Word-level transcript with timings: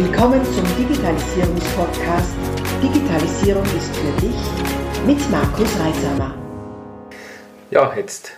Willkommen 0.00 0.44
zum 0.44 0.64
Digitalisierungspodcast 0.76 2.30
Digitalisierung 2.80 3.64
ist 3.64 3.96
für 3.96 4.20
dich 4.20 5.04
mit 5.04 5.28
Markus 5.28 5.68
Reisamer. 5.76 6.36
Ja, 7.72 7.92
jetzt 7.96 8.30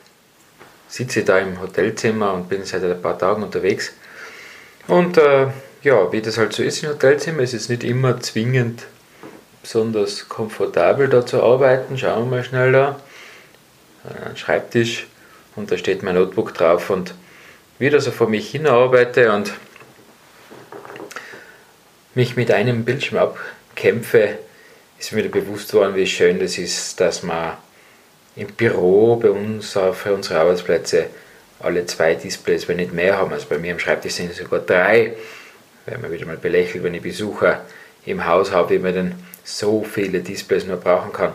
sitze 0.88 1.20
ich 1.20 1.26
da 1.26 1.38
im 1.38 1.60
Hotelzimmer 1.60 2.32
und 2.32 2.48
bin 2.48 2.64
seit 2.64 2.82
ein 2.82 3.02
paar 3.02 3.18
Tagen 3.18 3.42
unterwegs. 3.42 3.92
Und 4.86 5.18
äh, 5.18 5.48
ja, 5.82 6.10
wie 6.10 6.22
das 6.22 6.38
halt 6.38 6.54
so 6.54 6.62
ist 6.62 6.82
im 6.82 6.88
Hotelzimmer, 6.88 7.42
ist 7.42 7.52
es 7.52 7.68
nicht 7.68 7.84
immer 7.84 8.18
zwingend 8.20 8.84
besonders 9.60 10.30
komfortabel 10.30 11.08
da 11.08 11.26
zu 11.26 11.42
arbeiten. 11.42 11.98
Schauen 11.98 12.30
wir 12.30 12.38
mal 12.38 12.44
schnell 12.44 12.72
da. 12.72 12.98
Ein 14.24 14.34
Schreibtisch 14.38 15.08
und 15.56 15.70
da 15.70 15.76
steht 15.76 16.02
mein 16.02 16.14
Notebook 16.14 16.54
drauf 16.54 16.88
und 16.88 17.12
wie 17.78 17.90
das 17.90 18.06
so 18.06 18.12
vor 18.12 18.30
mich 18.30 18.48
hin 18.48 18.66
arbeite 18.66 19.30
und 19.30 19.52
mich 22.14 22.36
mit 22.36 22.50
einem 22.50 22.84
Bildschirm 22.84 23.18
abkämpfe, 23.18 24.38
ist 24.98 25.12
mir 25.12 25.28
bewusst 25.28 25.72
worden, 25.74 25.94
wie 25.94 26.06
schön 26.06 26.38
das 26.38 26.58
ist, 26.58 27.00
dass 27.00 27.22
man 27.22 27.56
im 28.36 28.48
Büro 28.48 29.16
bei 29.16 29.30
uns 29.30 29.72
für 29.72 30.14
unsere 30.14 30.40
Arbeitsplätze 30.40 31.06
alle 31.60 31.86
zwei 31.86 32.14
Displays, 32.14 32.68
wenn 32.68 32.76
nicht 32.76 32.92
mehr 32.92 33.18
haben. 33.18 33.32
Also 33.32 33.46
bei 33.48 33.58
mir 33.58 33.72
am 33.72 33.78
Schreibtisch 33.78 34.14
sind 34.14 34.30
es 34.30 34.38
sogar 34.38 34.60
drei. 34.60 35.14
Wenn 35.86 36.00
man 36.00 36.12
wieder 36.12 36.26
mal 36.26 36.36
belächelt, 36.36 36.84
wenn 36.84 36.94
ich 36.94 37.02
Besucher 37.02 37.64
im 38.06 38.24
Haus 38.26 38.52
habe, 38.52 38.70
wie 38.70 38.78
man 38.78 38.94
denn 38.94 39.14
so 39.44 39.82
viele 39.82 40.20
Displays 40.20 40.64
nur 40.64 40.76
brauchen 40.76 41.12
kann. 41.12 41.32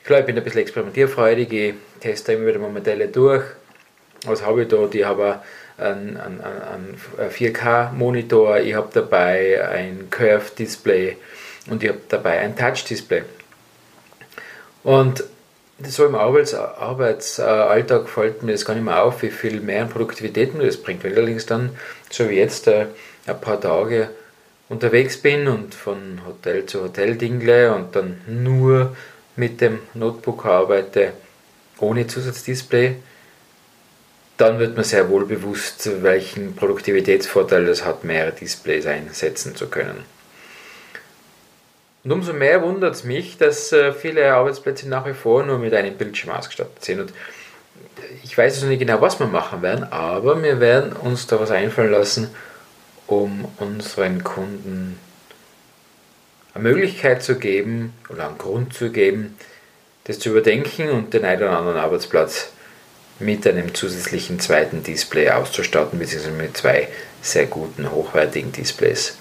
Ich 0.00 0.06
glaube, 0.06 0.20
ich 0.20 0.26
bin 0.26 0.36
ein 0.36 0.44
bisschen 0.44 0.60
experimentierfreudig, 0.60 1.52
ich 1.52 1.74
teste 2.00 2.32
immer 2.32 2.46
wieder 2.46 2.58
mal 2.58 2.70
Modelle 2.70 3.08
durch. 3.08 3.44
Was 4.24 4.44
habe 4.44 4.62
ich 4.62 4.68
da? 4.68 4.88
Ich 4.90 5.04
habe 5.04 5.40
einen, 5.76 6.16
einen, 6.16 6.40
einen 6.40 7.00
4K-Monitor, 7.30 8.58
ich 8.58 8.74
habe 8.74 8.88
dabei 8.92 9.66
ein 9.68 10.08
Curve-Display 10.10 11.16
und 11.68 11.82
ich 11.82 11.88
habe 11.88 12.00
dabei 12.08 12.38
ein 12.38 12.56
Touch-Display. 12.56 13.22
Und 14.82 15.24
so 15.82 16.06
im 16.06 16.14
Arbeits 16.14 16.54
Arbeitsalltag 16.54 18.08
fällt 18.08 18.42
mir 18.42 18.52
das 18.52 18.64
gar 18.64 18.74
nicht 18.74 18.84
mehr 18.84 19.02
auf, 19.02 19.22
wie 19.22 19.30
viel 19.30 19.60
mehr 19.60 19.86
Produktivität 19.86 20.54
mir 20.54 20.66
das 20.66 20.76
bringt. 20.76 21.02
Wenn 21.02 21.12
ich 21.12 21.18
allerdings 21.18 21.46
dann, 21.46 21.70
so 22.10 22.28
wie 22.28 22.34
jetzt, 22.34 22.68
äh, 22.68 22.86
ein 23.26 23.40
paar 23.40 23.60
Tage 23.60 24.10
unterwegs 24.68 25.16
bin 25.16 25.48
und 25.48 25.74
von 25.74 26.20
Hotel 26.26 26.66
zu 26.66 26.82
Hotel 26.82 27.16
dingle 27.16 27.74
und 27.74 27.96
dann 27.96 28.20
nur 28.26 28.96
mit 29.36 29.60
dem 29.60 29.80
Notebook 29.94 30.46
arbeite, 30.46 31.12
ohne 31.78 32.06
Zusatzdisplay, 32.06 32.96
dann 34.36 34.58
wird 34.58 34.74
man 34.74 34.84
sehr 34.84 35.08
wohl 35.08 35.26
bewusst, 35.26 36.02
welchen 36.02 36.56
Produktivitätsvorteil 36.56 37.66
das 37.66 37.84
hat, 37.84 38.04
mehrere 38.04 38.32
Displays 38.32 38.86
einsetzen 38.86 39.54
zu 39.54 39.68
können. 39.68 40.04
Und 42.02 42.12
umso 42.12 42.32
mehr 42.32 42.62
wundert 42.62 42.94
es 42.94 43.04
mich, 43.04 43.38
dass 43.38 43.72
äh, 43.72 43.92
viele 43.92 44.34
Arbeitsplätze 44.34 44.88
nach 44.88 45.06
wie 45.06 45.14
vor 45.14 45.42
nur 45.44 45.58
mit 45.58 45.72
einem 45.72 45.96
Bildschirm 45.96 46.34
ausgestattet 46.34 46.84
sind. 46.84 47.00
Und 47.00 47.12
ich 48.22 48.36
weiß 48.36 48.54
also 48.56 48.66
nicht 48.66 48.80
genau, 48.80 49.00
was 49.00 49.18
wir 49.20 49.26
machen 49.26 49.62
werden, 49.62 49.84
aber 49.84 50.42
wir 50.42 50.60
werden 50.60 50.92
uns 50.92 51.26
da 51.26 51.40
was 51.40 51.50
einfallen 51.50 51.92
lassen, 51.92 52.28
um 53.06 53.46
unseren 53.58 54.22
Kunden 54.22 54.98
eine 56.52 56.62
Möglichkeit 56.62 57.22
zu 57.22 57.38
geben 57.38 57.94
oder 58.08 58.28
einen 58.28 58.38
Grund 58.38 58.74
zu 58.74 58.90
geben, 58.90 59.36
das 60.04 60.18
zu 60.18 60.30
überdenken 60.30 60.90
und 60.90 61.14
den 61.14 61.24
einen 61.24 61.42
oder 61.42 61.58
anderen 61.58 61.78
Arbeitsplatz 61.78 62.52
mit 63.18 63.46
einem 63.46 63.74
zusätzlichen 63.74 64.40
zweiten 64.40 64.82
Display 64.82 65.30
auszustatten, 65.30 65.98
beziehungsweise 65.98 66.34
mit 66.34 66.56
zwei 66.56 66.88
sehr 67.22 67.46
guten, 67.46 67.90
hochwertigen 67.90 68.52
Displays. 68.52 69.16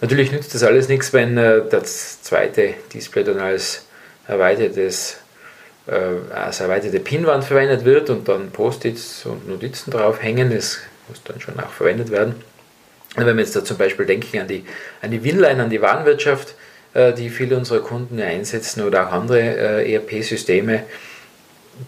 Natürlich 0.00 0.30
nützt 0.30 0.54
das 0.54 0.62
alles 0.62 0.88
nichts, 0.88 1.12
wenn 1.12 1.36
äh, 1.38 1.62
das 1.68 2.22
zweite 2.22 2.74
Display 2.92 3.24
dann 3.24 3.40
als 3.40 3.86
erweitertes 4.26 5.18
äh, 5.86 6.32
als 6.34 6.60
erweiterte 6.60 7.00
Pinwand 7.00 7.44
verwendet 7.44 7.84
wird 7.84 8.10
und 8.10 8.28
dann 8.28 8.50
Post-its 8.50 9.24
und 9.24 9.48
Notizen 9.48 9.90
drauf 9.90 10.22
hängen. 10.22 10.50
Das 10.50 10.80
muss 11.08 11.22
dann 11.24 11.40
schon 11.40 11.58
auch 11.60 11.70
verwendet 11.70 12.10
werden. 12.10 12.34
Wenn 13.14 13.36
wir 13.36 13.44
jetzt 13.44 13.56
da 13.56 13.64
zum 13.64 13.78
Beispiel 13.78 14.04
denken 14.04 14.38
an 14.40 14.48
die, 14.48 14.64
an 15.00 15.10
die 15.10 15.22
Winline, 15.24 15.62
an 15.62 15.70
die 15.70 15.80
Warenwirtschaft, 15.80 16.54
äh, 16.92 17.12
die 17.12 17.30
viele 17.30 17.56
unserer 17.56 17.80
Kunden 17.80 18.20
einsetzen 18.20 18.82
oder 18.82 19.08
auch 19.08 19.12
andere 19.12 19.86
ERP-Systeme, 19.86 20.82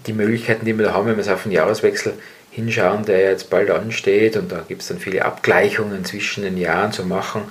die 0.06 0.12
Möglichkeiten, 0.12 0.65
die 0.65 0.76
wir 0.76 0.87
da 0.87 0.93
haben, 0.93 1.06
wenn 1.06 1.16
wir 1.16 1.22
es 1.22 1.28
auf 1.28 1.44
den 1.44 1.53
Jahreswechsel 1.53 2.15
hinschauen, 2.50 3.04
der 3.04 3.21
jetzt 3.21 3.50
bald 3.50 3.71
ansteht 3.71 4.37
und 4.37 4.50
da 4.50 4.65
gibt 4.66 4.82
es 4.82 4.88
dann 4.88 4.99
viele 4.99 5.25
Abgleichungen 5.25 6.04
zwischen 6.04 6.43
den 6.43 6.59
Jahren 6.59 6.93
zu 6.93 7.04
machen. 7.04 7.43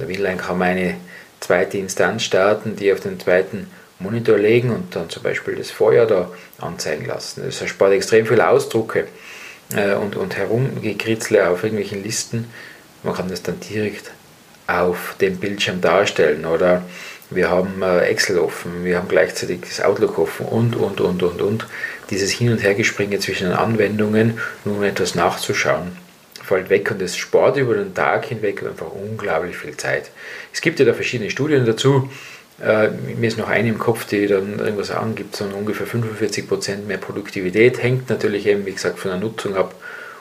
Der 0.00 0.08
Winline 0.08 0.36
kann 0.36 0.58
man 0.58 0.68
eine 0.68 0.96
zweite 1.38 1.78
Instanz 1.78 2.24
starten, 2.24 2.76
die 2.76 2.92
auf 2.92 3.00
den 3.00 3.20
zweiten 3.20 3.68
Monitor 3.98 4.38
legen 4.38 4.70
und 4.70 4.96
dann 4.96 5.10
zum 5.10 5.22
Beispiel 5.22 5.54
das 5.56 5.70
Vorjahr 5.70 6.06
da 6.06 6.30
anzeigen 6.58 7.06
lassen. 7.06 7.42
Das 7.44 7.60
erspart 7.60 7.92
extrem 7.92 8.26
viele 8.26 8.48
Ausdrucke 8.48 9.06
äh, 9.74 9.94
und, 9.94 10.16
und 10.16 10.36
Herumgekritzle 10.36 11.48
auf 11.48 11.62
irgendwelchen 11.62 12.02
Listen. 12.02 12.50
Man 13.02 13.14
kann 13.14 13.28
das 13.28 13.42
dann 13.42 13.60
direkt 13.60 14.10
auf 14.70 15.16
dem 15.20 15.36
Bildschirm 15.36 15.80
darstellen 15.80 16.44
oder 16.44 16.82
wir 17.30 17.48
haben 17.48 17.82
äh, 17.82 18.06
Excel 18.06 18.38
offen, 18.38 18.84
wir 18.84 18.96
haben 18.96 19.08
gleichzeitig 19.08 19.60
das 19.60 19.80
Outlook 19.80 20.18
offen 20.18 20.46
und, 20.46 20.74
und, 20.76 21.00
und, 21.00 21.22
und, 21.22 21.40
und. 21.40 21.66
Dieses 22.10 22.32
Hin- 22.32 22.50
und 22.50 22.62
Hergespringe 22.62 23.20
zwischen 23.20 23.48
den 23.48 23.56
Anwendungen, 23.56 24.38
nur 24.64 24.78
um 24.78 24.82
etwas 24.82 25.14
nachzuschauen, 25.14 25.96
fällt 26.42 26.70
weg 26.70 26.90
und 26.90 27.00
es 27.00 27.16
spart 27.16 27.56
über 27.56 27.74
den 27.74 27.94
Tag 27.94 28.26
hinweg 28.26 28.64
einfach 28.64 28.90
unglaublich 28.90 29.56
viel 29.56 29.76
Zeit. 29.76 30.10
Es 30.52 30.60
gibt 30.60 30.80
ja 30.80 30.84
da 30.84 30.92
verschiedene 30.92 31.30
Studien 31.30 31.64
dazu. 31.64 32.10
Äh, 32.60 32.88
mir 33.16 33.28
ist 33.28 33.38
noch 33.38 33.48
eine 33.48 33.68
im 33.68 33.78
Kopf, 33.78 34.06
die 34.06 34.26
dann 34.26 34.58
irgendwas 34.58 34.90
angibt, 34.90 35.36
so 35.36 35.44
ungefähr 35.44 35.86
45% 35.86 36.84
mehr 36.86 36.98
Produktivität. 36.98 37.80
Hängt 37.80 38.10
natürlich 38.10 38.46
eben, 38.46 38.66
wie 38.66 38.72
gesagt, 38.72 38.98
von 38.98 39.12
der 39.12 39.20
Nutzung 39.20 39.54
ab 39.54 39.74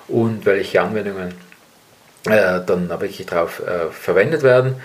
und 0.07 0.45
welche 0.45 0.81
Anwendungen 0.81 1.33
äh, 2.25 2.59
dann 2.66 2.90
wirklich 2.90 3.25
darauf 3.25 3.59
äh, 3.59 3.91
verwendet 3.91 4.44
werden. 4.44 4.75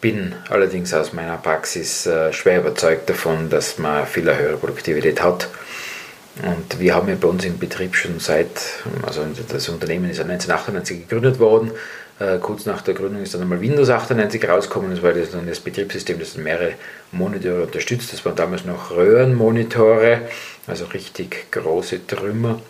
Bin 0.00 0.34
allerdings 0.48 0.94
aus 0.94 1.12
meiner 1.12 1.36
Praxis 1.36 2.06
äh, 2.06 2.32
schwer 2.32 2.60
überzeugt 2.60 3.10
davon, 3.10 3.50
dass 3.50 3.78
man 3.78 4.06
viel 4.06 4.24
höhere 4.24 4.56
Produktivität 4.56 5.22
hat. 5.22 5.48
Und 6.42 6.78
wir 6.78 6.94
haben 6.94 7.08
ja 7.08 7.16
bei 7.20 7.28
uns 7.28 7.44
im 7.44 7.58
Betrieb 7.58 7.96
schon 7.96 8.18
seit, 8.18 8.48
also 9.06 9.26
das 9.48 9.68
Unternehmen 9.68 10.08
ist 10.08 10.18
ja 10.18 10.24
1998 10.24 11.08
gegründet 11.08 11.38
worden. 11.38 11.72
Äh, 12.18 12.38
kurz 12.38 12.66
nach 12.66 12.82
der 12.82 12.94
Gründung 12.94 13.22
ist 13.22 13.34
dann 13.34 13.42
einmal 13.42 13.60
Windows 13.60 13.90
98 13.90 14.48
rausgekommen. 14.48 14.90
Das 14.90 15.02
war 15.02 15.12
das 15.12 15.32
dann 15.32 15.46
das 15.46 15.60
Betriebssystem, 15.60 16.18
das 16.18 16.36
mehrere 16.36 16.74
Monitore 17.12 17.64
unterstützt. 17.64 18.12
Das 18.12 18.24
waren 18.24 18.36
damals 18.36 18.64
noch 18.64 18.90
Röhrenmonitore, 18.90 20.22
also 20.66 20.84
richtig 20.86 21.50
große 21.50 22.06
Trümmer. 22.06 22.60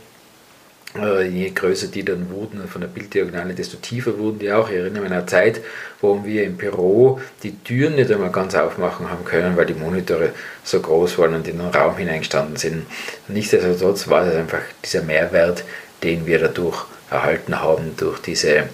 Äh, 0.96 1.28
je 1.28 1.50
größer 1.50 1.86
die 1.86 2.04
dann 2.04 2.30
wurden 2.30 2.66
von 2.66 2.80
der 2.80 2.88
Bilddiagonale, 2.88 3.54
desto 3.54 3.76
tiefer 3.76 4.18
wurden 4.18 4.40
die 4.40 4.50
auch. 4.50 4.68
Ich 4.68 4.76
erinnere 4.76 5.02
mich 5.02 5.10
an 5.12 5.18
eine 5.18 5.26
Zeit, 5.26 5.60
wo 6.00 6.24
wir 6.24 6.42
im 6.42 6.56
Büro 6.56 7.20
die 7.44 7.56
Türen 7.62 7.94
nicht 7.94 8.10
einmal 8.10 8.32
ganz 8.32 8.56
aufmachen 8.56 9.08
haben 9.08 9.24
können, 9.24 9.56
weil 9.56 9.66
die 9.66 9.74
Monitore 9.74 10.30
so 10.64 10.80
groß 10.80 11.18
waren 11.18 11.34
und 11.34 11.46
in 11.46 11.58
den 11.58 11.66
Raum 11.68 11.96
hineingestanden 11.96 12.56
sind. 12.56 12.86
Nichtsdestotrotz 13.28 14.08
war 14.08 14.26
es 14.26 14.34
einfach 14.34 14.62
dieser 14.84 15.02
Mehrwert, 15.02 15.62
den 16.02 16.26
wir 16.26 16.40
dadurch 16.40 16.84
erhalten 17.08 17.60
haben, 17.60 17.94
durch 17.96 18.18
diese, 18.20 18.64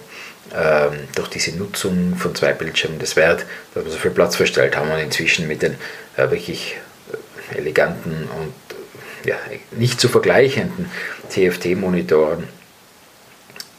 ähm, 0.55 0.95
durch 1.15 1.29
diese 1.29 1.55
Nutzung 1.57 2.15
von 2.17 2.35
zwei 2.35 2.53
Bildschirmen, 2.55 2.99
das 2.99 3.17
wert, 3.17 3.45
dass 3.75 3.85
wir 3.85 3.93
so 3.93 3.99
viel 3.99 4.11
Platz 4.11 4.37
verstellt 4.37 4.75
haben 4.75 4.91
und 4.91 4.99
inzwischen 4.99 5.47
mit 5.47 5.61
den 5.61 5.75
äh, 6.17 6.31
wirklich 6.31 6.77
eleganten 7.55 8.29
und 8.39 8.53
ja, 9.27 9.37
nicht 9.73 10.01
zu 10.01 10.09
vergleichenden 10.09 10.91
TFT-Monitoren. 11.31 12.45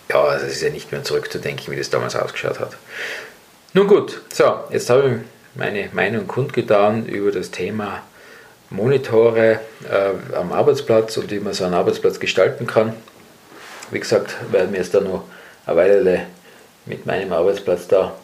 Ja, 0.09 0.23
also 0.23 0.45
es 0.45 0.53
ist 0.53 0.61
ja 0.61 0.69
nicht 0.69 0.91
mehr 0.91 1.03
zurückzudenken, 1.03 1.71
wie 1.71 1.77
das 1.77 1.89
damals 1.89 2.15
ausgeschaut 2.15 2.59
hat. 2.59 2.77
Nun 3.73 3.88
gut, 3.88 4.21
so, 4.33 4.59
jetzt 4.71 4.89
habe 4.89 5.07
ich 5.07 5.57
meine 5.57 5.89
Meinung 5.91 6.27
kundgetan 6.27 7.05
über 7.05 7.31
das 7.31 7.51
Thema 7.51 8.03
Monitore 8.69 9.59
äh, 9.89 10.35
am 10.35 10.51
Arbeitsplatz 10.51 11.17
und 11.17 11.31
wie 11.31 11.39
man 11.39 11.53
so 11.53 11.65
einen 11.65 11.73
Arbeitsplatz 11.73 12.19
gestalten 12.19 12.67
kann. 12.67 12.93
Wie 13.91 14.00
gesagt, 14.00 14.35
werden 14.51 14.71
wir 14.71 14.79
jetzt 14.79 14.93
da 14.93 15.00
noch 15.00 15.23
eine 15.65 15.77
Weile 15.77 16.25
mit 16.85 17.05
meinem 17.05 17.31
Arbeitsplatz 17.33 17.88
da 17.88 18.15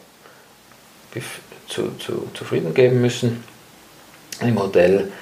zu, 1.68 1.96
zu, 1.98 2.28
zufrieden 2.34 2.74
geben 2.74 3.00
müssen. 3.00 3.44
Im 4.40 4.58
Hotel 4.58 5.12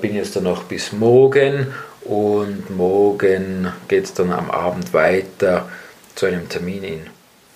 bin 0.00 0.16
jetzt 0.16 0.34
dann 0.34 0.44
noch 0.44 0.64
bis 0.64 0.92
morgen 0.92 1.72
und 2.02 2.70
morgen 2.70 3.72
geht 3.86 4.04
es 4.04 4.14
dann 4.14 4.32
am 4.32 4.50
Abend 4.50 4.92
weiter 4.92 5.68
zu 6.16 6.26
einem 6.26 6.48
Termin 6.48 6.82
in 6.82 7.06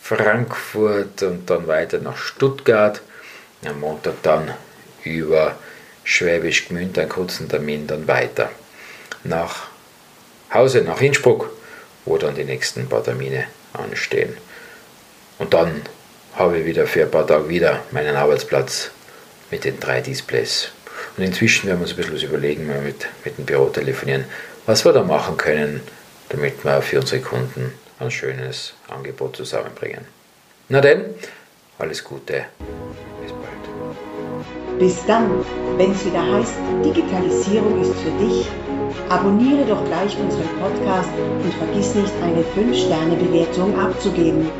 Frankfurt 0.00 1.22
und 1.22 1.50
dann 1.50 1.66
weiter 1.66 1.98
nach 1.98 2.16
Stuttgart. 2.16 3.00
Am 3.66 3.80
Montag 3.80 4.22
dann 4.22 4.52
über 5.02 5.56
Schwäbisch 6.04 6.68
Gmünd 6.68 6.98
einen 6.98 7.08
kurzen 7.08 7.48
Termin 7.48 7.86
dann 7.86 8.06
weiter 8.06 8.50
nach 9.24 9.68
Hause, 10.52 10.82
nach 10.82 11.00
Innsbruck, 11.00 11.50
wo 12.04 12.18
dann 12.18 12.34
die 12.34 12.44
nächsten 12.44 12.88
paar 12.88 13.02
Termine 13.02 13.46
anstehen. 13.72 14.36
Und 15.38 15.54
dann 15.54 15.82
habe 16.34 16.58
ich 16.58 16.66
wieder 16.66 16.86
für 16.86 17.02
ein 17.02 17.10
paar 17.10 17.26
Tage 17.26 17.48
wieder 17.48 17.82
meinen 17.90 18.14
Arbeitsplatz 18.14 18.90
mit 19.50 19.64
den 19.64 19.80
drei 19.80 20.00
Displays. 20.00 20.70
Und 21.16 21.22
inzwischen 21.22 21.68
werden 21.68 21.78
wir 21.78 21.82
uns 21.82 21.92
ein 21.92 21.96
bisschen 21.96 22.14
was 22.14 22.22
überlegen, 22.22 22.66
mal 22.66 22.80
mit, 22.80 23.06
mit 23.24 23.38
dem 23.38 23.44
Büro 23.44 23.66
telefonieren, 23.66 24.24
was 24.66 24.84
wir 24.84 24.92
da 24.92 25.02
machen 25.02 25.36
können, 25.36 25.80
damit 26.28 26.64
wir 26.64 26.82
für 26.82 27.00
unsere 27.00 27.20
Kunden 27.20 27.72
ein 28.00 28.10
schönes 28.10 28.74
Angebot 28.88 29.36
zusammenbringen. 29.36 30.04
Na 30.68 30.80
denn, 30.80 31.04
alles 31.78 32.02
Gute, 32.02 32.46
bis 33.22 33.32
bald. 33.32 34.78
Bis 34.78 35.06
dann, 35.06 35.30
wenn 35.76 35.92
es 35.92 36.04
wieder 36.04 36.26
heißt, 36.26 36.54
Digitalisierung 36.84 37.80
ist 37.80 37.94
für 38.00 38.10
dich, 38.24 38.46
abonniere 39.08 39.64
doch 39.66 39.84
gleich 39.84 40.16
unseren 40.18 40.48
Podcast 40.60 41.10
und 41.42 41.54
vergiss 41.54 41.94
nicht, 41.94 42.12
eine 42.22 42.42
5-Sterne-Bewertung 42.42 43.78
abzugeben. 43.78 44.50